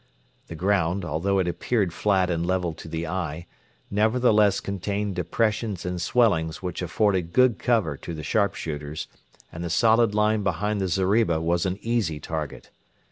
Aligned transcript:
The 0.47 0.55
ground, 0.55 1.05
although 1.05 1.37
it 1.37 1.47
appeared 1.47 1.93
flat 1.93 2.31
and 2.31 2.43
level 2.43 2.73
to 2.73 2.87
the 2.87 3.05
eye, 3.05 3.45
nevertheless 3.91 4.59
contained 4.59 5.13
depressions 5.15 5.85
and 5.85 6.01
swellings 6.01 6.59
which 6.59 6.81
afforded 6.81 7.31
good 7.33 7.59
cover 7.59 7.97
to 7.97 8.15
the 8.15 8.23
sharpshooters, 8.23 9.05
and 9.51 9.63
the 9.63 9.69
solid 9.69 10.15
line 10.15 10.41
behind 10.41 10.81
the 10.81 10.87
zeriba 10.87 11.39
was 11.39 11.67
an 11.67 11.77
easy 11.83 12.19
target. 12.19 12.71